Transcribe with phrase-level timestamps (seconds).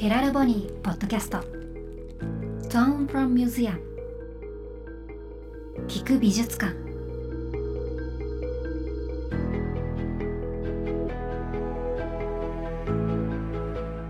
[0.00, 1.40] ヘラルボニーポッドキャスト。
[2.70, 3.78] Tone from Museum
[5.88, 6.72] 聞く美術館。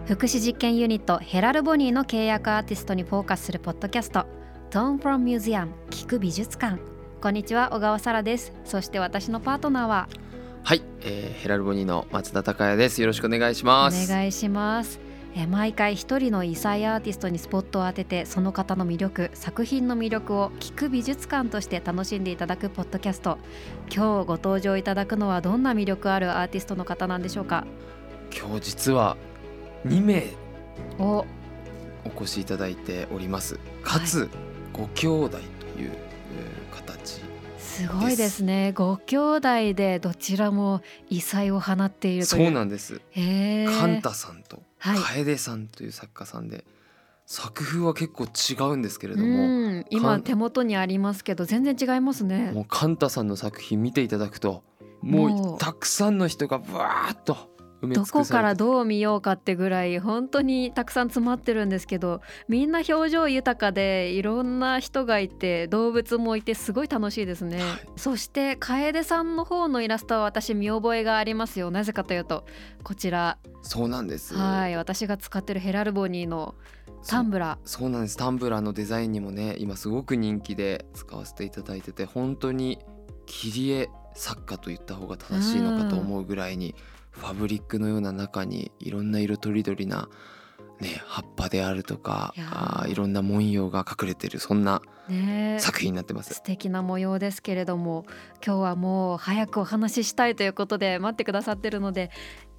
[0.06, 4.26] 福祉実験ユニットヘラルボニーの契約アーティストにフォーカスするポッドキャスト。
[4.70, 6.78] Tone from Museum 聞く美術館。
[7.20, 8.52] こんにちは小川沙羅です。
[8.64, 10.08] そして私のパートナーは？
[10.62, 13.00] はい、えーヘラルボニーの松田孝也です。
[13.00, 14.08] よろしくお願いします。
[14.08, 15.00] お願いします
[15.34, 23.38] えー毎回一人の異彩アーティストにスポットを当ててその方の魅力作品の魅力を聞く美術館として楽しんでいただくポッドキャスト。
[23.94, 27.64] 今日ご登場いただくのはどんな魅力あるアーティストの方なんでしょうか？
[28.36, 29.16] 今日実は
[29.86, 30.24] 2名
[30.98, 31.24] お。
[32.04, 33.58] お越しいただいております。
[33.84, 34.28] かつ、
[34.72, 37.20] ご兄弟というえー形。
[37.58, 37.86] す。
[37.88, 38.72] ごいですね。
[38.72, 42.48] ご兄弟でどちらも異彩を放っているとそいう。
[42.48, 43.00] うなんです。
[43.10, 43.78] へー。
[43.78, 46.64] カンタさんとはい楓さんという作家さんで、
[47.26, 49.86] 作風は結構違うんですけれども、うん。
[49.90, 52.50] 今手元にありますけど全然違いますね。
[52.52, 54.64] もうカンタさんの作品見ていただくと、
[55.02, 57.49] もうたくさんの人がブワーッと
[57.82, 67.88] どこからどう見ようかってぐらい本当にたくさん詰まってるんですけどみんな表情豊かでいろんな人がいて動物もいてすごい楽しいですね、はい。
[67.96, 71.70] そして楓さんの方のイラストは私見覚えがありますよ。
[71.70, 72.44] なぜかというと
[72.82, 73.38] こちら。
[73.62, 74.34] そうなんです。
[74.34, 74.76] はい。
[74.76, 76.54] 私が使ってるヘラルボニーの
[77.06, 78.16] タンブラそうなんです。
[78.16, 82.78] タンブラーのデザインにもね今すごく人気で使わせていただいてて本当に
[83.26, 86.74] 切り絵作家と言った方が正しいのかと思うぐらいに
[87.20, 90.08] ファブリックのような中にいろんな色とりどりな、
[90.80, 96.34] ね、葉っぱであるとかいあーいろんな文様が隠れてるそんなね作品になってます。
[96.34, 96.42] 素。
[96.42, 98.06] 敵な模様ですけれども
[98.44, 102.10] 今日はもう早くお話ししたいということで待ってくださってるので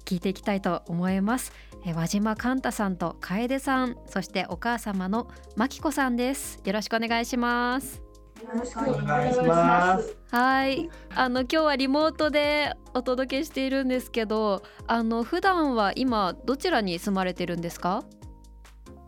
[0.04, 1.52] 聞いていきたいと思います。
[1.84, 6.60] え和島寛太さんと楓さんそしてお母様の真紀子さんです。
[6.64, 8.01] よろしくお願いします
[8.42, 10.16] よろしくお願いします。
[10.30, 10.90] はい。
[11.14, 18.02] あの今日はリモートでお届けしているんですけどあの普段は今どちらに住まれてるんですか？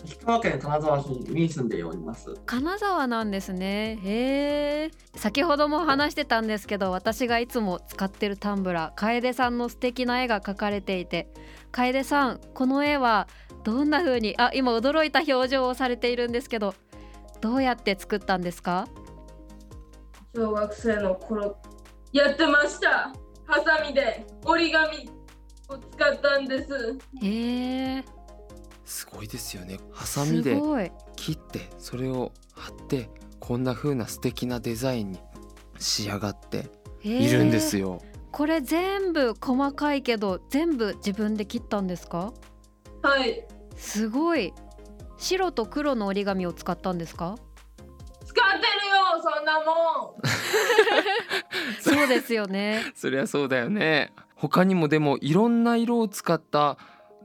[0.04, 2.32] 石川県金沢市に住んでおります。
[2.46, 3.98] 金沢なんですね。
[4.04, 4.90] へえ。
[5.16, 11.28] 先ほども話してたんですけど私がいつも使ってるタンブラー楓さんの素敵な絵が描かれていて
[11.72, 13.26] 楓さんこの絵は
[13.64, 16.74] どんな風にあ今驚いた表情をされているんですけど
[17.40, 18.86] どうやって作ったんですか？
[20.34, 21.56] 小学生の頃
[22.12, 23.12] やってました。
[23.46, 25.08] ハサミで折り紙
[25.68, 26.98] を使ったんです。
[27.22, 28.04] へえ。
[28.84, 29.78] すごいですよね。
[29.92, 30.60] ハサミで
[31.16, 33.08] 切ってそれを貼って
[33.38, 35.20] こんな風な素敵なデザインに
[35.78, 36.70] 仕上がって
[37.02, 38.02] いるんですよよ。
[38.32, 42.32] これ全部細かいけど全部自分で切ったんですか？
[43.02, 43.46] はい。
[43.76, 44.52] すごい。
[45.16, 47.36] 白と黒の折り紙を使ったんですか？
[48.24, 50.20] 使ってるよそんなもん。
[51.80, 52.82] そうですよね。
[52.94, 54.12] そりゃそうだよね。
[54.36, 56.76] 他にもでもいろんな色を使った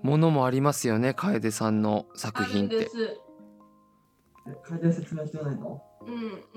[0.04, 2.76] ものもありますよね楓さんの作あ品って。
[2.76, 3.20] るんです。
[4.64, 5.82] 楓説明してないの？
[6.08, 6.12] う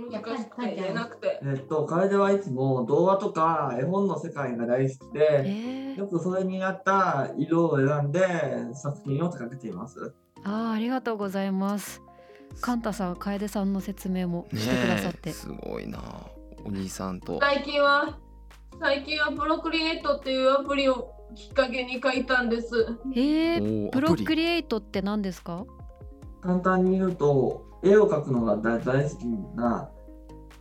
[0.08, 1.40] ん難しくて言えなくて。
[1.42, 5.98] えっと、楓はいつも動画とか絵本の世界が大好きえで、ー。
[5.98, 8.20] よくそれに合った色を選んで
[8.74, 10.14] 作品を手掛けています。
[10.44, 12.00] あーありがとうございます
[12.60, 16.00] カンタさん楓さんの説明もしてくださって、すごいな
[16.64, 17.38] お兄さんと。
[17.40, 18.18] 最近は
[18.80, 22.86] 最近はプロクリエイトっていうアプリをきっかけに書いたんです。
[23.14, 25.64] えー、おープロクリエイトって何ですか？
[26.40, 29.26] 簡単に言うと、絵を描くのが大大好き
[29.56, 29.88] な、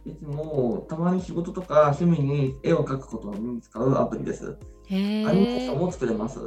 [0.05, 4.57] いつもたまに仕事とか趣味に絵を描くことに使うアプリです。
[4.87, 6.39] へアニメーシえョンも作れます。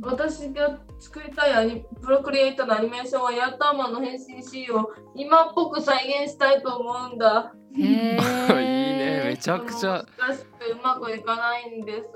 [0.00, 7.54] 私が作りたいアニプロクリエイトのアニメーションはヤッターマンの変身シーンを今っぽく再現したいと思うんだ。
[7.74, 10.04] いいねめちゃくちゃ。
[10.18, 11.84] 難しくてうまくいかないん。
[11.84, 12.06] です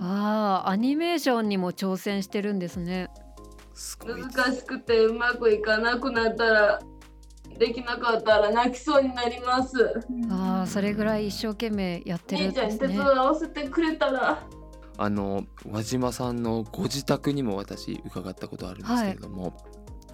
[0.00, 3.10] あーアニメーションにも挑戦してるんですね。
[4.06, 6.80] 難しくてうまくいかなくなったら
[7.58, 10.00] できなかったら泣きそうになります。
[10.30, 14.42] あーそれぐらい一生懸命やってるん兄ちゃん手伝わせてくれたら
[15.02, 19.56] あの輪島さんのご自宅にも私伺ったことあるんですけれども、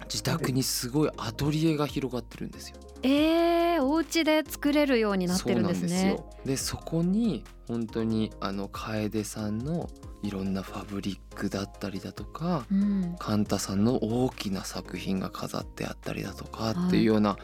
[0.05, 2.77] 自宅にすごいアトリエが広がってるんですよ。
[3.03, 6.17] えー、お家で作れるようになってるんですね。
[6.45, 9.89] でそこに本当にあの楓さんの
[10.23, 13.15] いろんなファブリックだったりだとかうん。
[13.19, 17.35] カンタさんの大きな作品が飾ってあったりだとかはいっていうような、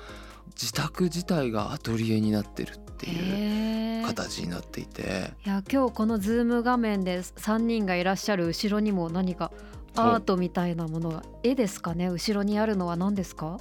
[0.55, 9.51] 自宅自体がアトリエになってるっていう形になっていて、いや今日この Zoom 画面で3人がいらっしゃる後ろにも何か
[9.95, 12.09] アートみたいなものが絵ですかね？
[12.09, 13.59] 後ろにあるのは何ですか？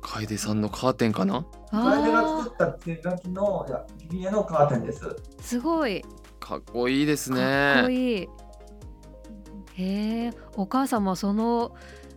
[0.00, 1.44] 楓さんのカーテンかな？
[1.70, 3.66] 楓があ作った手書きの
[4.10, 5.04] いのカーテンです。
[5.04, 6.04] ーすごい。
[6.38, 8.28] かっこいいですかっこねいい。
[9.74, 11.74] へえお母様その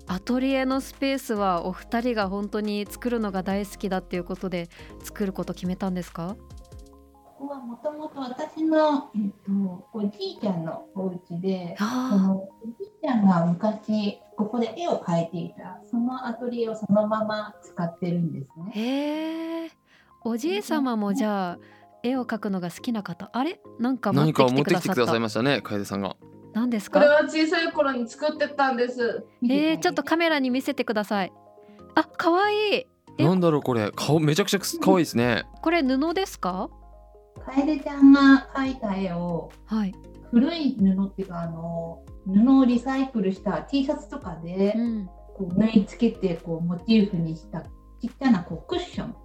[0.08, 4.70] アトリエのスペースはお二人が本当に作るのが大好きだっていうことで
[5.04, 6.36] 作ること決めたんですか？
[7.38, 18.72] ここはもともと私の、えっと、おじいちゃんのお家で、そあのおじいちゃんが昔ここで絵を描いていたそのアトリエをそのまま使ってるんですーね。
[18.74, 19.72] へえ
[20.24, 21.60] おじい様もじゃあ
[22.02, 23.60] 絵を描くのが好きな方あれ？
[23.80, 26.16] なんか持っ何てきてくか持ってきてくださったださいましたね楓さんが
[26.54, 29.26] 何ですこれかは小さい頃に作ってたんです。
[29.44, 31.34] えー、ちょっとカメラに見せてください。
[31.96, 32.88] あ可愛い。
[33.18, 35.44] えなんだろうこれ顔めちゃくちゃ可愛いですね。
[35.62, 36.70] これ布ですか？
[37.46, 39.94] 楓ちゃんが描いた絵をはい、
[40.32, 45.06] 古い布っていうかあの布をリサイクルした T シャツとかでうん、
[45.36, 47.66] こう縫い付けてこうモチーフにしたち
[48.08, 49.16] っちゃなこうクッション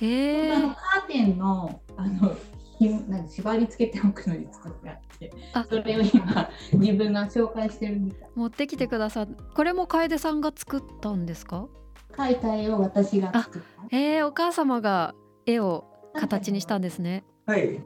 [0.00, 5.64] へえあのカーテンのあのひなんか縛り付けておくのに作ってあってあ。
[5.68, 8.28] それを今自分が紹介してるみたい。
[8.34, 11.66] 持ってきてくださっこれも楓さんが作ったんですか？
[12.12, 13.96] 描いた絵を私が作った。
[13.96, 15.14] えー、お母様が
[15.46, 15.84] 絵を
[16.14, 17.24] 形にしたんですね。
[17.46, 17.82] はい。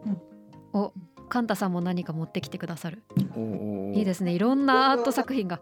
[0.72, 0.92] お
[1.28, 3.02] カンタさんも何か持ってきてくださる。
[3.36, 4.32] おいいですね。
[4.32, 5.60] いろんなアート作品が。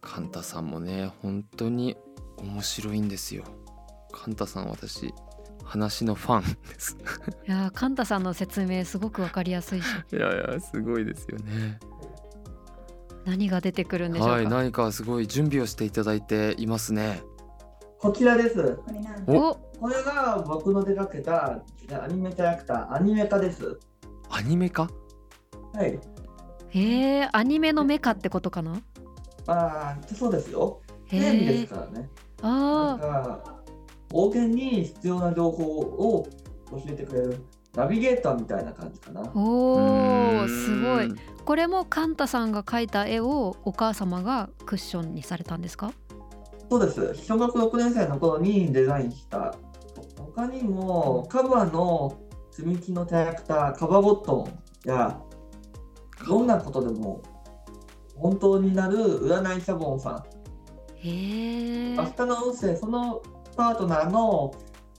[0.00, 1.96] カンタさんもね本当に
[2.36, 3.44] 面白いんですよ。
[4.12, 5.14] カンタさん私
[5.64, 6.96] 話のファンです。
[7.46, 9.86] いやーカンタさんの説明すごくわかりやすいし。
[10.12, 11.78] いやいやすごいですよね。
[13.24, 17.22] 何が出てくるんでしょうか、はい何かすごい準備をしていただいていますね。
[17.98, 18.78] こちらです。
[19.26, 19.54] おお。
[19.80, 21.62] これが僕の手掛けた
[22.04, 23.78] アニメキャラクター、アニメ化です。
[24.30, 24.88] アニメ化
[25.72, 25.98] はい。
[26.68, 28.72] へえアニメのメカってことかな？
[29.46, 30.80] まあ、そうですよ。
[31.08, 32.10] テへレビでえすからね。
[32.42, 33.53] なんあ
[34.14, 36.26] か、冒険に必要な情報を
[36.70, 37.44] 教えてくれる
[37.74, 39.22] ナビゲーターみたいな感じかな。
[39.22, 45.92] ーおうーーんすごいこれもカンタさんが描いた絵をお母様がクッションにされたんですか？
[46.70, 47.14] そうです。
[47.24, 49.54] 小学6年生の頃にデザインした。
[50.18, 52.16] 他にも、カバの
[52.50, 54.48] 積み木のキャラクター、カバゴット
[54.86, 55.20] ンや、
[56.26, 57.22] どんなことでも
[58.16, 60.24] 本当になる占いシャボンさん。
[61.06, 63.22] へえ明日の運勢、その
[63.54, 64.54] パートナーの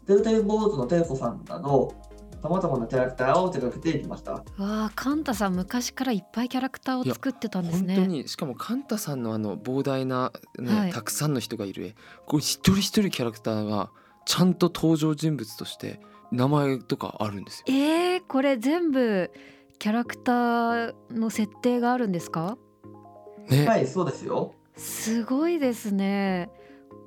[0.06, 1.94] テルテル坊主のテルコさんなど、
[2.42, 4.34] さまざまなキャラクターを手掛けていきました。
[4.34, 13.90] わあカンタさん昔からいっぱいキャラクターを作ってたんです本当ねにしかもカンタさんのあの膨大な、ねはいたくさんの人がいる絵これ一人一人キャラクターが
[14.25, 16.00] ちゃんと登場人物として
[16.31, 17.66] 名前とかあるんですよ。
[17.69, 19.31] えー、これ全部
[19.80, 22.58] キャラクターの設定があるんですか？
[23.50, 24.54] ね、はい、そうですよ。
[24.78, 26.50] すごいですね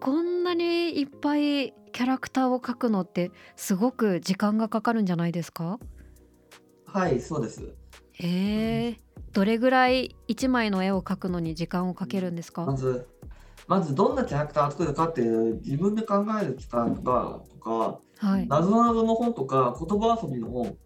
[0.01, 5.79] こんなにいっぱいキャラクターを描くのってすごく時間がかかるんじゃないですか？
[6.87, 7.75] はい、そうです。
[8.21, 8.99] えー、
[9.33, 12.65] どれぐらい一枚の絵を描くのに時間をかけるんですか？
[12.65, 13.09] まず、
[13.67, 18.47] まずどんなキャラクターを作るかっていう自分で考える期間とか、とか、はい。
[18.47, 20.77] なぞなぞの本とか、言葉遊びの本、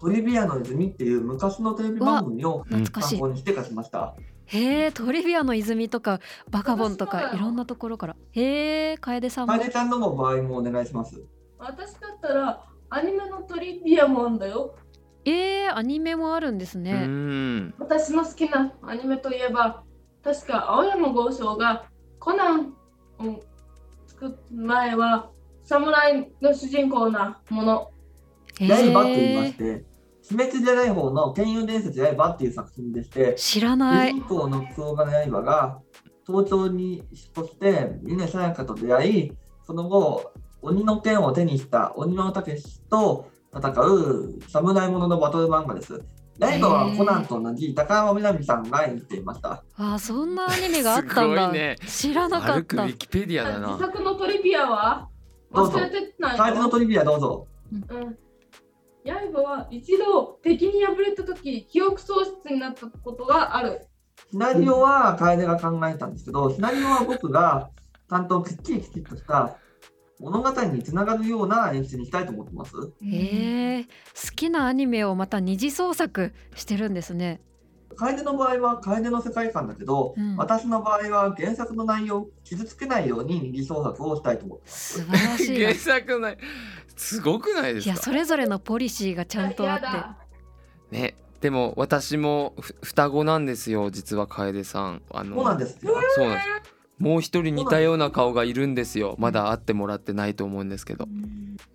[0.00, 4.16] トリビアの泉っていう昔のテレビ番組を参考にして書きました。
[4.48, 11.22] へえトリビアの泉とかバカボンとかいろんなところからへえ楓さんも楓ちゃんのも場合もお願いします。
[11.58, 14.74] 私だったらアニメのトリビアもあんだよ。
[15.24, 19.84] えー、アニメもあるんですうねん私の好きなアニメといえば、
[20.24, 21.84] 確か青山剛昌が
[22.18, 22.74] コナン
[23.18, 23.40] を
[24.06, 25.30] 作る前は
[25.64, 27.90] 侍の主人公なもの。
[28.58, 29.84] へ刃と言いましえて、
[30.28, 35.78] 死滅じゃない方の剣友伝説刃っていう作品でして、知ら主ない人公の黒金刃が
[36.26, 37.04] 東京に引っ
[37.38, 39.32] 越して峰さやかと出会い
[39.66, 46.04] その後鬼の剣を手にした鬼の武士と戦う侍者のバトル漫画です。
[46.38, 49.64] 刃はコナンと同じ高山みなみさんが演じていました。
[49.76, 53.86] あーそんなアニメがあったんだ、ね知らなかった歩くウィキペディアだ自な。
[53.86, 55.08] 作のトリビアは？
[55.54, 57.46] どうぞ忘れてないカードのトリビアどうぞ。
[57.72, 58.18] うん。
[59.04, 63.86] 刃は一度敵に敗れた時記憶喪失になったことがある。
[64.30, 67.70] シナリオは楓が考えたんですけど、シナリオは僕が
[68.08, 69.56] ちゃんときっちりきちっとした
[70.18, 72.74] 物語につながるような演出にしたいと思ってます。
[73.02, 73.88] へえ好
[74.34, 77.40] きなアニメをまた二次創作してるんですね
[77.96, 80.36] 楓の場合は楓の世界観だけど、うん。
[80.36, 85.00] 私の場合は原作の内容を傷つけないように二次創作をしたいと思ってます。
[85.00, 85.50] 素晴らしい。
[85.50, 86.38] な原い作ない
[86.96, 87.90] すごくないですか？
[87.90, 90.96] やそれぞれのポリシーがちゃんとあって。
[90.96, 95.02] ねでも私もふ双子なんですよ実は楓さん。
[95.10, 95.94] あのそうなんですよ。
[96.14, 96.48] そうなんです。
[96.98, 99.14] もう一人似たような顔がいるんですよ。
[99.18, 101.06] まだ会ってもらってないと思うんですけど。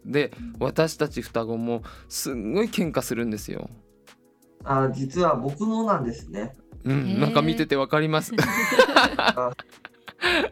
[0.06, 3.70] で私たち双子もすんごい喧嘩するんですよ
[4.64, 6.54] あ実は僕もなんですね。
[6.84, 8.34] うん、なんか見ててわかります。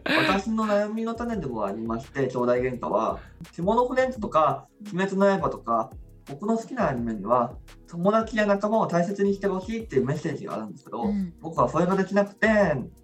[0.04, 3.20] 私の悩みの種でもありまして、兄弟喧嘩は、
[3.52, 5.90] 下のフレンズとか、鬼滅の刃とか、
[6.26, 7.54] 僕の好きなアニメには、
[7.88, 11.32] 友達や仲間を大切にしてほしいっていうメッセージがあるんですけど、うん。
[11.40, 12.48] 僕はそれができなくて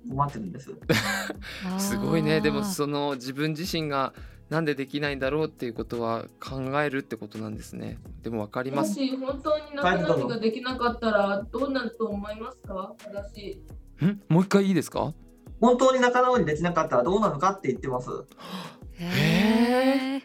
[0.08, 0.70] 困ってるんです。
[1.78, 2.40] すごいね。
[2.40, 4.12] でもその自分自身が
[4.50, 7.98] なんでできないんだろうっていうことは考えるってことなんですね。
[8.22, 8.98] でもわかります。
[8.98, 12.94] もし本当に仲直りができなかったらどうなると思いますか？
[13.06, 13.62] 私。
[14.04, 14.20] ん？
[14.28, 15.12] もう一回いいですか？
[15.60, 18.08] 本当に仲直りできなかったらどうなのかって言ってます。
[19.00, 20.22] へえ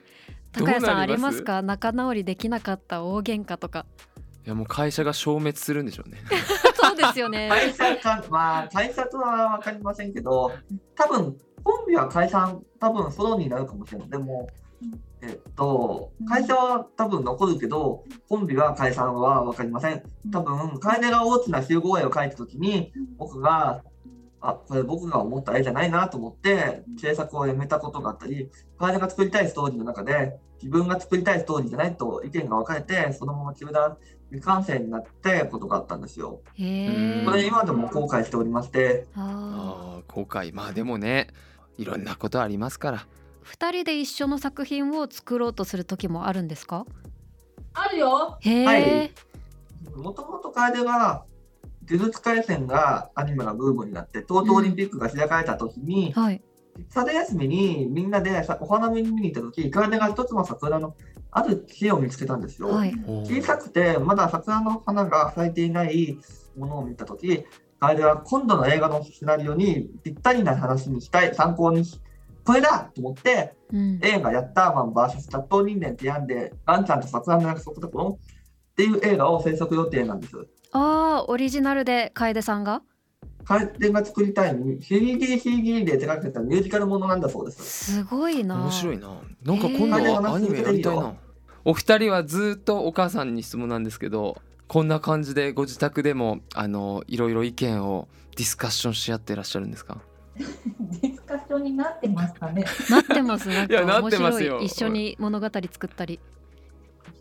[0.51, 1.62] 高谷さんありますか？
[1.62, 3.86] 仲直りできなかった大喧嘩とか。
[4.46, 6.18] いやもう会社が消滅するんでしょうね。
[6.75, 7.48] そうですよね。
[7.51, 10.51] 会社か、まあ、会社とは分かりませんけど、
[10.96, 14.10] 多分コンビは解散、多分ソロになるかもしれない。
[14.10, 14.48] でも、
[15.22, 20.03] えっと、会社は多分残るけど、コンビは解散は分かりません。
[20.32, 23.84] 多分、楓が大きな集合絵を描いたときに、僕が、
[24.41, 33.98] あ、これ僕が思った絵じゃないなと思って、制作をやめたことがあったり、楓が作りたいストーリーの中で、自分が作りたいストーリーじゃないと意見が分かれて、そのまま中断、
[34.32, 36.41] 未完成になってことがあったんですよ。
[36.55, 40.53] これ今でも後悔しておりまして、ああー後悔。
[40.53, 41.27] まあでもね
[41.77, 42.98] いろんなことありますから。
[43.00, 43.06] ー
[43.42, 46.86] 二人で一緒の作品を作ろうとする時もあるんですか？
[47.74, 48.38] あるよ。
[48.39, 49.12] へい。
[49.96, 51.25] もともと楓は、
[51.89, 56.42] 呪術廻戦がアニメがブームになって、東京オリンピックが開かれた時に、はい。
[56.94, 60.96] 春休みにみんなでさお花見に見に行った時、楓が一つの桜の
[61.30, 62.70] ある木を見つけたんですよ。
[62.70, 62.94] はい。
[63.25, 66.18] 小さくて、まだ桜の花が咲いていない
[66.58, 67.18] ものを見たと
[67.94, 72.00] き、楓は今度の映画のシナリオにぴったりな話にしたい、参考にし、
[72.46, 74.00] これだと思って、うん。
[74.02, 78.20] 映画やったーマン VS 雑踏人間ってやんで、ガンちゃんと桜の約束だと
[78.72, 80.36] っていう映画を制作予定なんです。
[80.72, 82.82] あーオリジナルで楓さんが？
[83.46, 87.96] 楓が作りたい 3DCG で手掛けたミュージカルものなんだそうです。
[87.96, 88.56] すごいな。
[88.62, 89.10] 面白いな。
[89.44, 91.13] なんか今度はアニメやりたいな。
[91.66, 94.38] お二人はずっとお母さんに質問なんですけど
[94.74, 100.01] こんな感じでご自宅でもあのいろいろ意見をディスカッションし合ってらっしゃるんですか？
[100.36, 102.65] ディスカッションになってますかね？
[102.89, 104.53] なってます なんいやなか面ってますよ。
[104.53, 104.65] 白い。
[104.65, 106.20] 一緒に物語作ったり。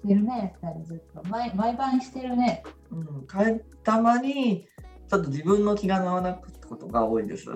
[0.03, 1.29] してるね、二人ずっと。
[1.29, 2.63] 毎毎晩してるね。
[2.91, 4.67] うん、楓たまに
[5.11, 7.51] ちょっと自分の気が乗らなくってことが多いです。
[7.51, 7.55] う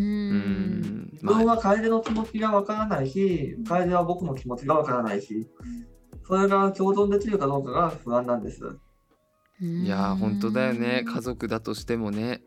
[0.00, 1.08] ん。
[1.12, 5.48] 自分まあは楓の気持ちがわからないし、楓は僕の気持ちがわからないし、
[6.22, 8.78] それが共存できるかどうかが不安なんです。
[9.60, 11.04] いやー本当だよね。
[11.06, 12.42] 家家族だとしてもね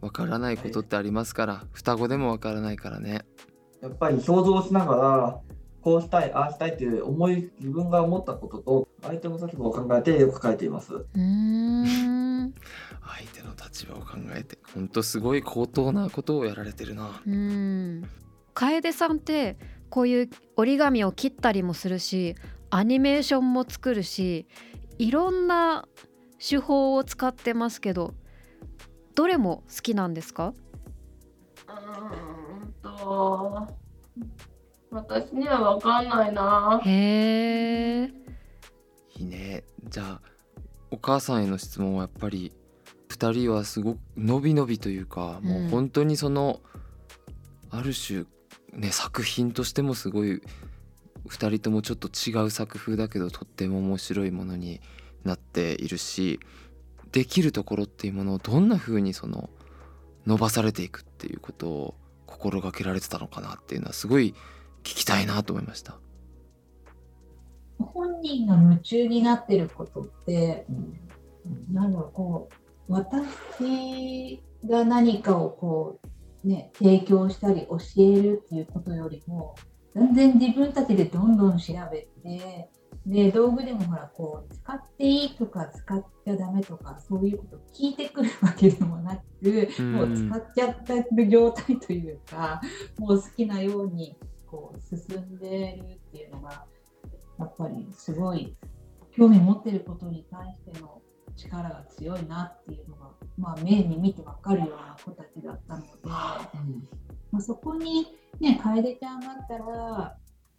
[0.00, 3.24] わからないことってありますから双子でもわからないからね。
[3.82, 5.40] やっぱり想像しながら、
[5.80, 10.94] こうしたい、ああしたいっていう思い、自分が思ったことと、相手の立場を考えてよく書いています。
[10.94, 12.54] うーん。
[13.06, 17.20] 相手の立場を考えて本当すごい高等なことをやられてるな。
[17.24, 18.02] うん。
[18.54, 19.56] 楓さんって
[19.90, 22.34] こういう折り紙を切ったりもするし
[22.70, 24.46] アニメーションも作るし
[24.98, 25.86] いろんな
[26.48, 28.14] 手法を使ってますけど
[29.14, 30.54] どれも好きなんですか？
[31.66, 33.66] うーんと。
[34.90, 36.80] 私には分かんないな。
[36.84, 38.12] へえ
[39.16, 40.20] いいねじゃあ
[40.90, 42.52] お母さんへの質問はやっぱり
[43.08, 46.60] 2人はすごく伸び伸びというか、もう本当にその
[47.70, 48.24] ある種
[48.72, 50.42] ね作品としてもすごい
[51.28, 54.80] 2人ともちょっと違う作風だけどとっても面白いものに
[55.26, 56.40] なっているし
[57.12, 59.50] できるところっていうものをどんな風にその
[60.26, 61.94] 伸ばされていくっていうことを
[62.26, 64.34] 心がけられてたのかなっていうのはすごい
[64.82, 65.98] 聞きたいなと思いました。
[67.78, 70.66] 本人が夢中になってることって、
[71.72, 72.48] なんだろう、こ
[72.88, 76.00] う、私が何かをこ
[76.44, 79.54] う、ね、提供したり教えるっていうことよりも、
[79.94, 82.68] 全然自分たちでどんどん調べて、
[83.06, 89.22] で、道具でもほら、こう、使っていいとか使っちゃダメとか、そういうことを聞いてくるわけでもなく、
[89.78, 89.92] うん。
[89.92, 92.60] もう使っちゃってる状態というか、
[92.98, 96.66] もう好きなようにこう進んでるっていうのが、
[97.38, 98.56] やっぱりすごい
[99.12, 101.00] 興味持ってることに対しての
[101.36, 108.06] 力が強いなっていうのが、まあ、目に見てわかるような子たちだったので、まあ、そこに
[108.40, 110.16] ね、楓ちゃんだったら、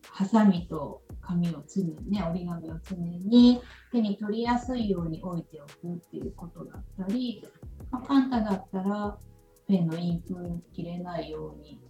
[0.10, 3.62] ハサミと紙を常にね折り紙を常に
[3.92, 7.44] 手に取りやすいように置いておくっていうことだったり、
[7.92, 9.18] まあ、カンタだったら
[9.68, 10.36] ペンのインク
[10.74, 11.82] 切れないように、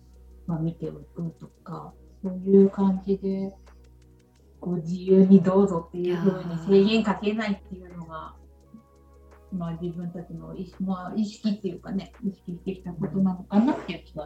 [0.47, 3.53] まあ、見ておくとかそういう感じで
[4.59, 8.35] こう自由にどうぞっていうふうに制限かけないっていうのが、
[9.51, 14.16] まあ、自分たちの意識,、まあ、意識っていうかね意識してきたことなのかなっていう気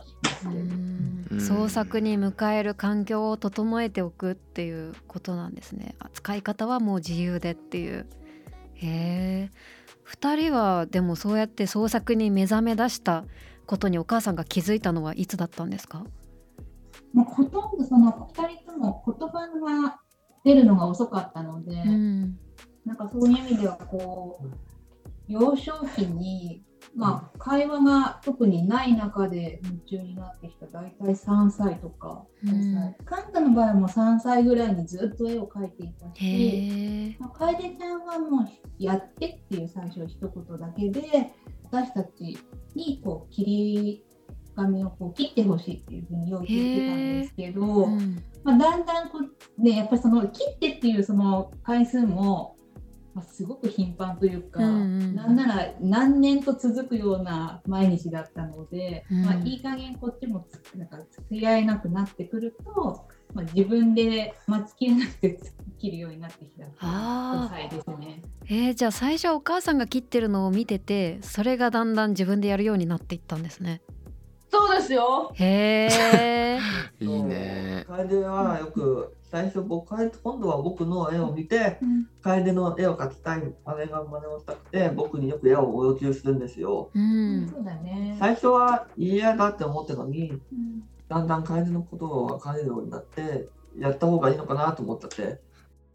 [1.41, 5.95] 創作に迎える環境を整えておくっていうことなんですね。
[5.99, 8.07] 扱い方はもう自由でっていう。
[8.75, 9.51] へえ。
[10.07, 13.25] 2人はでもそうやって創作に目覚め出した
[13.65, 16.03] ことにお母さんが気づいたのはいつだったんですか？
[17.13, 19.99] もうほとんどその2人とも言葉が
[20.43, 22.37] 出るのが遅かったので、うん。
[22.85, 24.47] なんかそういう意味ではこう
[25.27, 26.63] 幼少期に、
[26.95, 32.25] まあ、会話が特にない中で夢中になってきた大体3歳とか。
[32.43, 38.47] 5歳、カンタの場合も3歳ぐらいにずっと絵を描いていたし、まあ、楓ちゃんはもう
[38.79, 41.31] やってっていう最初一言だけで
[41.63, 42.37] 私たち
[42.75, 44.05] にこう切り
[44.55, 48.23] 紙をこう切ってほしいっていうふうに要求してたんですけど、うん。
[48.43, 52.55] まあ、だんだんこう、ね、やっぱりその切ってっていうその回数も、
[53.13, 59.25] まあ、すごく頻繁というか、うんうんなんなら何年と続くような毎日だったので、うん。
[59.25, 65.39] まあ、いい加減こっちもつなんか付き合えなくなってくると、まあ、自分で待ちきれなくて
[65.79, 68.21] 切るようになってきたあ5歳ですね。
[68.45, 73.81] えー、じゃあ最初はお母さんが切ってるのを見ててそれがだんだん自分でやるようになっていったんですね
[74.51, 75.31] そうですよ。
[75.35, 76.59] へえ
[76.99, 77.85] いいね。
[77.87, 82.05] 楓はよく最初僕今度は僕の絵を見てうん。
[82.21, 86.89] 楓の絵を描きたいあれが真似をしたくて僕によく絵を要求するんですよ。
[86.93, 87.49] うん。
[87.49, 88.17] そうだね。
[88.19, 90.83] 最初は嫌だって思ってたのにうん。
[91.07, 95.39] だんだん楓のことを分かるようになってやった方がいいのかなと思ったって。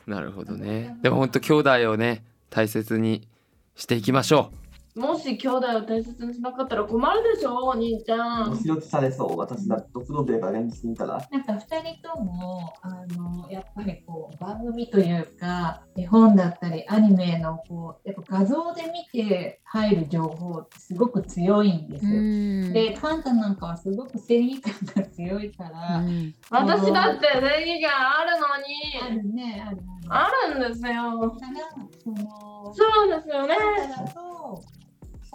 [0.07, 0.97] なるほどね。
[1.03, 3.29] でも本当兄弟をね大切に
[3.75, 4.51] していきましょ
[4.97, 8.51] もし兄弟を大切にしなかったら困るでしょ、お兄ちゃん。
[8.51, 11.59] 後ろされそう私だってドクロベが現実にいたらなんか2
[12.01, 22.23] 人ともあのやっぱりこう番組というか絵本だったりアニメのこうやっぱ画像で見て入る情報ってすごく強いんですうよ。
[22.23, 29.23] んでカンタなんかはすごく正義感が強いから、うん私だって正義感あるあのに。
[29.23, 29.79] るねある
[30.09, 30.55] ある。
[30.55, 31.21] あるんですよ。
[31.21, 33.55] だからそのそうですよね。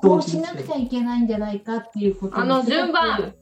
[0.02, 3.34] こうしなくちゃいけないんじゃないかっていうことにあの順番。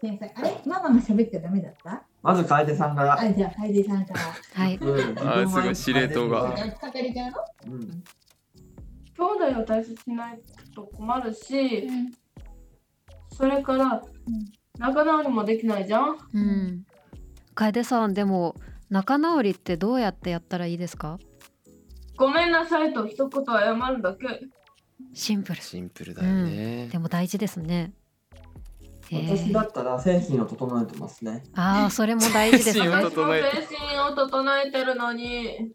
[0.00, 0.60] 天才あれ？
[0.66, 2.02] ママが喋っちゃダメだった？
[2.22, 3.20] まず楓さんから。
[3.20, 4.20] あじゃあ楓さんから。
[4.54, 4.76] はい。
[4.76, 5.18] うん。
[5.18, 6.54] あーすごい司令塔が。
[6.80, 7.38] 係ちゃんの？
[7.66, 7.80] うん。
[7.80, 10.40] 兄弟を大切にしない
[10.74, 11.88] と困るし、
[13.30, 14.02] それから
[14.78, 16.16] 仲直りもできないじゃん。
[16.34, 16.84] うん。
[17.54, 18.56] 楓さんでも
[18.90, 21.18] 仲直りってどうやってやったらいいですか？
[22.16, 24.40] ごめんなさいと一言謝るだけ。
[25.14, 25.58] シンプル。
[25.58, 27.92] うシンプルだよね、でも大事ですね。
[29.10, 31.42] 私だったら精神を整えてますね。
[31.54, 32.72] ああそれも大事です。
[32.72, 35.72] 精神をね精神を整えてるのに。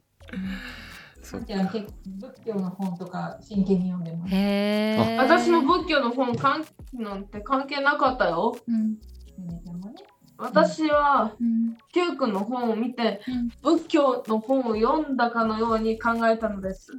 [1.21, 4.33] そっじゃあ結構仏教の本とか真剣に読んでます。
[4.33, 8.57] へえ私も仏教の本関なんて関係なかったよ。
[8.67, 8.97] うん。
[10.37, 11.77] 私はうん。
[11.91, 13.49] Q 君の本を見てうん。
[13.77, 16.91] 仏教の本を読んだかのように考えたのです。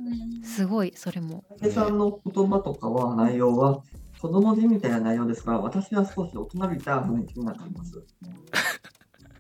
[0.43, 1.45] すごいそれも。
[1.61, 3.83] 楓さんの言葉とかは内容は
[4.21, 8.05] 子供字みたいな内容ですが私は少し大人びた雰囲気になっています。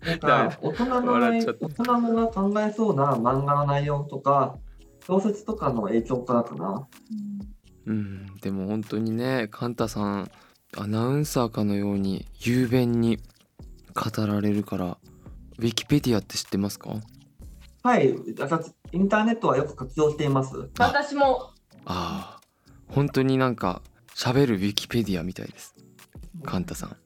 [0.06, 1.66] なんか 大人の内笑っちゃった。
[1.66, 4.56] 大人のが考えそうな漫画の内容とか
[5.06, 6.86] 小説とかの影響からかな
[7.86, 8.26] うん。
[8.40, 10.30] でも本当にねカンタさん
[10.76, 13.18] アナウンサーかのように雄弁に
[13.94, 14.98] 語られるから
[15.58, 16.90] ウィキペディアって知ってますか？
[17.82, 20.68] はい私インターネットはよく活用しています。
[20.78, 21.50] 私も。
[21.84, 22.40] ああ
[22.88, 23.82] 本当になんか
[24.14, 25.74] 喋るウィキペディアみたいです。
[26.44, 26.96] カンタさん。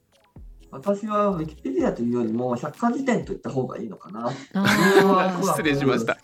[0.71, 4.31] 私はウィキペディアというよりも百科事典と言った方がいいのかな。
[5.43, 6.19] 失礼しました。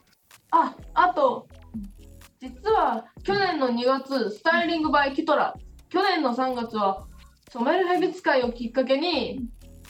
[0.50, 1.46] ああと
[2.40, 5.54] 実は去年の2月スタイリングバイキトラ。
[5.90, 7.06] 去年の3月は
[7.50, 9.46] 染めるヘビ使いをきっかけに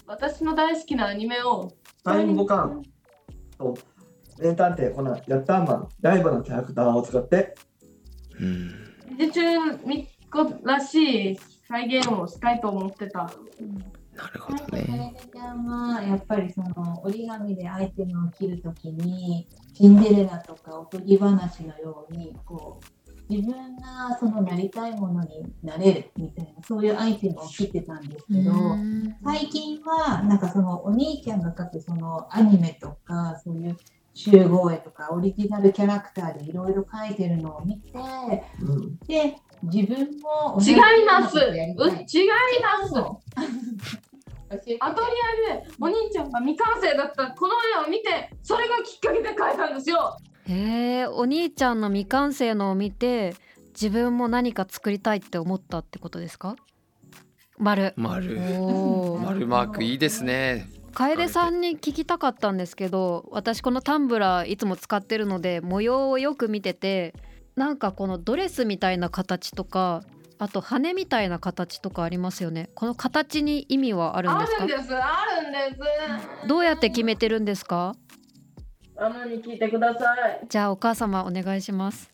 [0.09, 2.83] 私の大好きなアニメをスタインボカン。
[3.59, 3.77] と
[4.39, 7.55] 名探偵コナンヤッターマンライバルのキャラクターを使って。
[8.41, 8.71] うん
[9.19, 9.41] 美中
[9.85, 13.31] みこらしい再現をしたいと思ってた。
[14.15, 15.15] なるほどね。
[15.21, 22.98] 楓ちゃんはやっぱりその折り紙でアイテムを切るときにシンデレラとかおとぎ話のようにこう
[23.29, 29.17] 自分がそのなりたいものになれるみたいなそういうアイテムを切ってたんですけど、うん。
[29.23, 33.77] 最近はなんかそのお兄ちゃんが描くそのアニメとかそういう
[34.15, 37.93] 集合絵とかオリジナルキャラクターでいろいろ描いてるのを見て
[38.61, 41.39] うんで自分も同違います。
[41.39, 42.29] 違い
[42.63, 42.95] ます。
[44.81, 50.17] アトリエでお兄ちゃんが未完成だったこの絵を見てそれがきっかけで描いたんですよ
[50.49, 53.35] へえお兄ちゃんの未完成のを見て
[53.75, 56.57] 自分も何か作りたいって思ったってことですか？
[57.59, 57.93] 丸。
[57.97, 58.39] 丸。
[59.23, 60.69] 丸マークいいですね。
[60.95, 67.15] 楓さんに聞きたかったんですけど私このタンブラーいつも使ってるので模様をよく見てて
[67.57, 70.03] なんかこのドレスみたいな形とか
[70.39, 72.71] あと羽みたいな形とかありますよね。
[72.75, 74.67] この形に意味はあるんあですか？
[74.67, 75.77] るんですあるんで
[76.43, 76.49] す。
[76.49, 77.95] どうやって決めてるんですか？
[79.01, 80.47] ママに聞いてください。
[80.49, 82.11] じゃあお母様お願いします。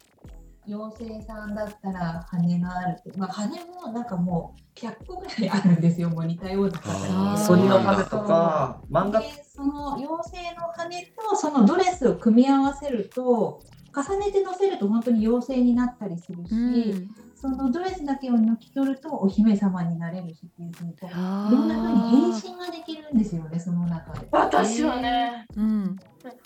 [0.67, 7.47] 妖精さんだったら羽があるまあ、羽もなんかもう100個ぐらいあるんですよ、もう似たような形あー。
[7.47, 8.81] 鳥の羽とか。
[8.91, 9.21] 漫画。
[9.21, 13.61] でその妖精の羽とそのドレスを組み合わせると
[13.95, 24.27] 重ねて乗せると本当に妖精になったりするし、うんそのドレスだけを抜き取るとお姫様になれるしっていうふうにいあろんなふうに変ー身ができるんですよねその中で。
[24.31, 25.97] 私はねうん。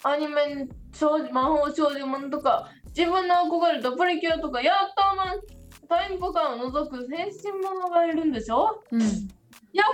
[0.02, 5.40] アニメ少女魔法少女ものとか自分の憧れたプリキュアとかやっとマン
[5.88, 8.82] タイムボタンを除く変身者がいるんでしょ？
[8.90, 9.00] うん。
[9.00, 9.06] やっ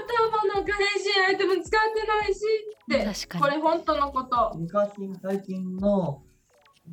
[0.09, 2.41] たもなんか変身アイテム使ってないし
[2.83, 3.61] って確かに。
[3.61, 4.53] これ本当のこと。
[4.57, 4.91] 昔
[5.21, 6.23] 最近の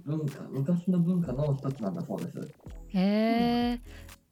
[0.05, 2.37] 文化昔の文化の一つなんだそうです
[2.93, 3.81] へえ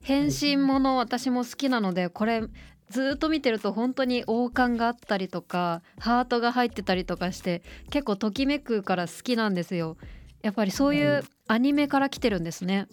[0.02, 2.44] 変身もの私も好きなのでこれ
[2.90, 9.98] ずーっと見てると本当に王冠があったりとかハートが入ってたりとかして結構ときめくから好きなんですよ。
[10.42, 12.88] やっぱりそういうアニメから来てるんですね。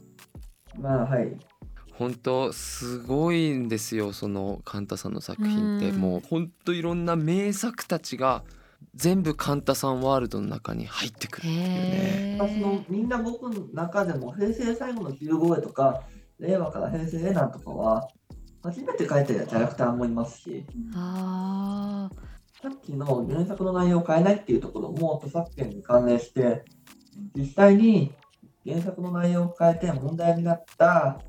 [0.78, 1.36] まあはい。
[1.92, 5.88] 本当すごいんですよそのカンタさんの作品って。
[5.90, 5.96] うん。
[5.96, 8.44] もう本当いろんな名作たちが
[8.96, 12.36] 全部カンタさんワールドの中に入ってくるっていうね。
[12.36, 16.02] へ私のえみんな僕の中でも平成最後の15絵とか
[16.38, 18.08] 令和から平成絵なんとかは
[18.62, 22.10] 初めて描いたキャラクターもいますしあ
[22.62, 26.64] さっきの原作の内容を変えないっていうところも著作権に関連して
[27.34, 28.12] 実際に
[28.66, 31.20] 原作の内容を変えて問題になった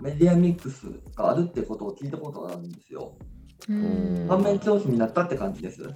[0.00, 3.16] メディアミックスがあるってことを聞いたことがあるんですよ。
[3.68, 5.94] ーうん反面教師になったって感じです。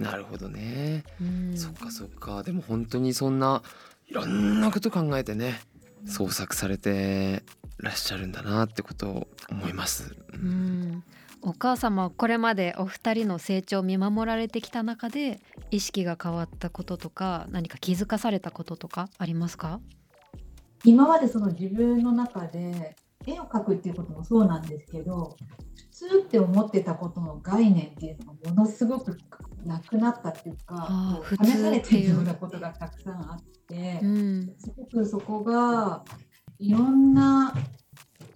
[0.00, 1.04] なるほどね。
[1.20, 3.62] うんそっかそっかでも本当にそんな
[4.08, 5.60] いろんなこと考えてね
[6.06, 7.42] 創作されて
[7.78, 10.16] らっしゃるんだなってことを思います。
[10.32, 11.04] うん
[11.42, 19.80] お母様はこれまでお二人の成長を見守られてきた中で意識が変わったこととか何か気づかされたこととかありますか？
[20.84, 22.94] 今までその自分の中で
[23.26, 25.36] 絵を描くっていうこともそうなんですけど
[25.74, 29.18] 普通って思ってたことの概念っていうのがものすごく
[29.64, 34.54] なくなったっていうか試されているようなことがたくさんあってうん。
[34.58, 36.04] すごくそこが
[36.58, 37.54] いろんな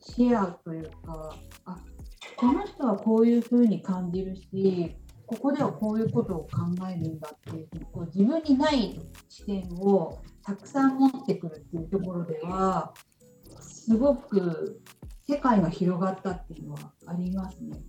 [0.00, 1.76] 視野というかあ
[2.36, 6.48] この人はこういうふうに感じるしここではこういうことを考
[6.90, 12.92] えるんだっていうこう自分にない視点をたくさん持ってくるっていうところでは
[13.84, 14.80] すごく
[15.28, 17.82] 世界が広がったっていうのはありますね。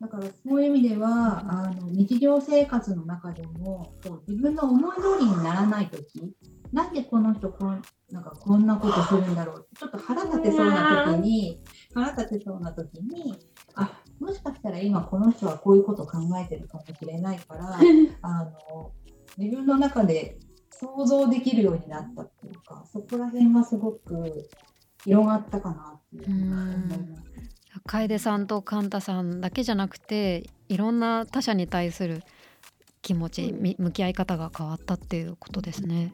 [0.00, 6.36] だだからそういう意味ではあの日常生活の中でもこう自分の思い通りにならない時
[6.72, 11.60] なんでこの人こんなんかこんなことするんだろうってちょっと腹立てそうな時に
[11.94, 13.34] 腹立てそうな時に
[13.74, 17.78] あもしかしたら今この人はこういうことを考えてるかもしれないから
[18.22, 18.92] あの
[19.36, 20.38] 自分の中で
[20.80, 24.48] 想像できるようになったっていうかそこら辺がすごく
[25.04, 27.18] 広がったかなっていう思います。
[27.86, 32.22] 楓さんとカンタさんだけじゃなくていろんな他者に対する
[33.02, 36.12] 気持ち向き合い方が変わったっていうことですね。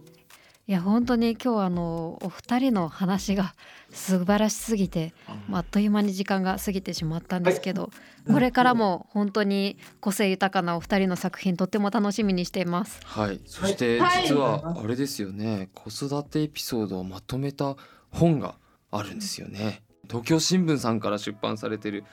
[0.67, 3.55] いや本当に今日はあのお二人の話が
[3.91, 5.13] 素晴らしすぎて、
[5.47, 7.91] まあ、あっという間に時間が過ぎてしまったんですけど、
[8.33, 12.99] これからも本当に個性豊かなお二人の作品とっても楽しみにしています。
[13.05, 14.23] はい、そしてはい。
[14.23, 17.77] 実はあれですよね、子育てエピソードをまとめた
[18.11, 18.55] 本が
[18.91, 19.83] あるんですよね。
[20.09, 22.05] 東京新聞さんから出版されてる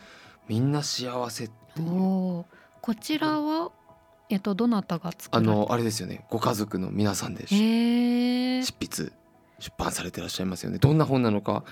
[0.49, 2.45] みんな幸せっていう。
[2.81, 3.71] こちらは
[4.31, 6.25] えっとどなたが作あのあれですよね。
[6.29, 8.63] ご家族の皆さんでえ。
[8.63, 9.11] 執筆
[9.59, 10.77] 出版されてらっしゃいますよね。
[10.77, 11.63] どんな本なのか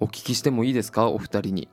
[0.00, 1.08] お聞きしてもいいですか？
[1.08, 1.68] お二人に。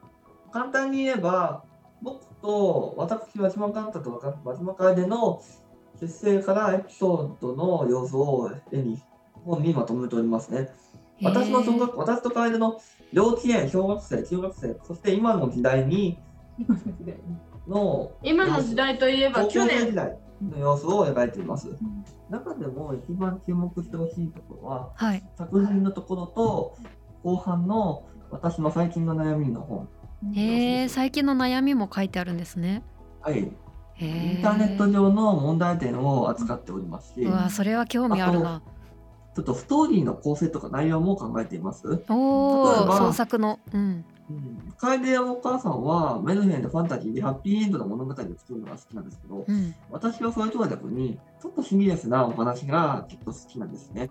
[0.52, 1.64] 簡単に言えば、
[2.02, 5.42] 僕と私、和島寛太と和島楓の
[6.00, 9.02] 結成からエピソードの様子を絵に、
[9.44, 10.70] 本にまとめておりますね。
[11.22, 12.80] 私の小学私と楓の
[13.12, 16.18] 幼稚園、小学生、中学生、そして今の時代に
[16.58, 17.22] 今の時代に。
[17.68, 19.80] の今の時代といえば去年。
[19.80, 21.70] 生時代の様子を描いています。
[22.30, 25.24] 中でも一番注目してほしいところははい。
[25.38, 26.78] 作品のところと
[27.24, 29.88] 後半の私の最近の悩みの本。
[30.34, 32.84] へえ最近の悩みも書いてあるんですね。
[33.22, 33.52] はい、
[33.96, 38.62] へインターネット上の問題点を扱っておりますし、うわそれは興味あるな。
[39.36, 42.04] ちょっとストーリーの構成とか内容も考えています。
[42.10, 43.60] おお創作の。
[43.74, 49.76] うんうん、楓やお母さんはメルヘンでファンタジーでハッピーエンドの物語を作るのが好きなんですけど、うん。
[49.92, 54.10] 私はそれとは逆にちょっとシリアスなお話が結構好きなんですね。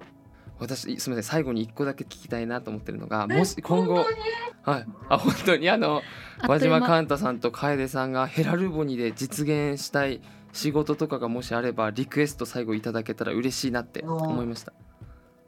[0.61, 4.17] 私すみません最後に一個だけ聞きたいなと思ってるのがえもし今後本当に？
[4.63, 4.87] はい。
[5.09, 5.69] あ本当に？
[5.69, 6.01] あの
[6.47, 10.21] 和島カンタさんと楓さんがヘラルボニで実現したい
[10.53, 14.73] 仕事とかがもしあればリクエスト最後いただけたら嬉しいなって思いました。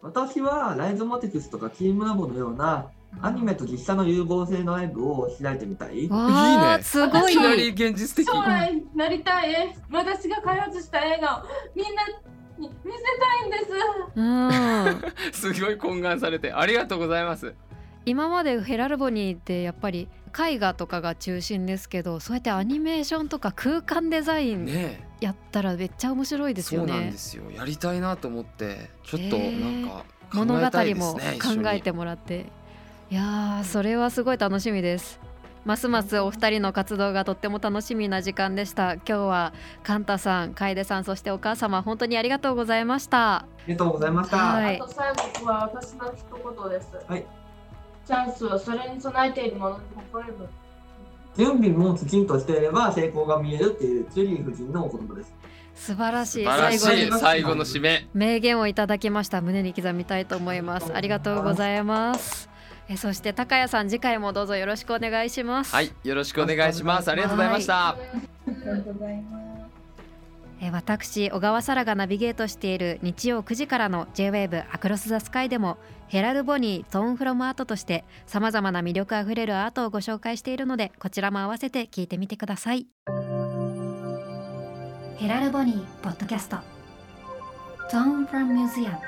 [0.03, 2.91] 私はライゾマティクスとかチームラボのような
[3.23, 5.89] アニメと実写の融合性のライブを開いてみたい？
[5.89, 6.83] わいいあね。
[6.83, 7.33] すごい。
[7.33, 8.27] いきなり現実的。
[8.27, 9.77] 将来なりたい。
[9.91, 11.43] 私が開発した映画を。
[11.75, 12.07] みんな
[12.59, 13.73] に見せたいんです。
[14.15, 14.23] う
[15.51, 15.55] ん。
[15.55, 17.55] すごい懇願されてありがとうございます。
[18.05, 27.43] 今までヘラルボニーってやっぱり絵画とかが中心ですけどそうやってアニメーションとか空間デザインねやったらめっちゃ面白いですよそうなんねですよ。
[27.51, 32.47] やりたいなと思ってちょっとなんか物語考えたいですも考えてもらって
[33.11, 35.21] いやーそれはすごい楽しみです
[35.65, 44.37] ますますお二人の活動がとっても楽しみな時間でした今日はカンタさん楓さんそしてお母様本当にありがとうございましたありがとうございました。
[44.37, 46.25] はいあと最後は私の一
[46.61, 46.89] 言です。
[47.09, 47.27] はい。
[48.07, 50.49] チャンスはそれに備えているものに微笑む。
[51.37, 55.35] 準備もきちんとしていれば成功が見えるっていうジュリー夫人のお言葉です。
[55.75, 62.49] 素晴らしい最後最後の締め名言をいただきました胸に刻みたいと思いますありがとうございます
[62.89, 65.75] えそして高谷さん次回もどうぞよろしくお願いします。
[65.75, 67.11] はいよろしくお願いします。
[67.11, 67.89] ありがとうございました。
[67.89, 67.97] あ
[68.47, 69.17] りがとうござい。
[69.23, 69.47] ます。
[70.61, 75.77] えー私小川沙羅がナビゲートしている日曜9時からの J-WAVE アクロス・ザ・スカイでも
[76.09, 82.87] ヘラル・ボニートーン・フロム・アートとしてさまざまな魅力あふれるアートをご紹介しているのでこちらも合わせて聞いてみてください。
[85.19, 86.57] ヘラル・ボニーポッドキャスト。
[87.91, 88.99] トーン・フロム・ミュージアム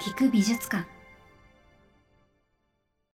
[0.00, 0.97] 聞く美術館